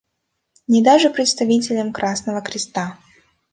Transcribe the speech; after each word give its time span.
Ни 0.67 0.81
даже 0.83 1.11
представителям 1.11 1.93
Красного 1.93 2.41
Креста. 2.41 2.97